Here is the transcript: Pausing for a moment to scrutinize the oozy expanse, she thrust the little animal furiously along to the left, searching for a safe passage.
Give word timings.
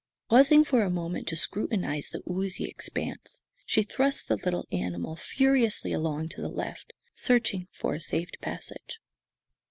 Pausing 0.31 0.63
for 0.63 0.81
a 0.81 0.89
moment 0.89 1.27
to 1.27 1.35
scrutinize 1.35 2.09
the 2.09 2.23
oozy 2.27 2.65
expanse, 2.65 3.43
she 3.67 3.83
thrust 3.83 4.27
the 4.29 4.35
little 4.35 4.65
animal 4.71 5.15
furiously 5.15 5.93
along 5.93 6.29
to 6.29 6.41
the 6.41 6.49
left, 6.49 6.93
searching 7.13 7.67
for 7.71 7.93
a 7.93 7.99
safe 7.99 8.29
passage. 8.41 8.99